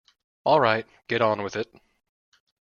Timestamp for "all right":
0.45-0.87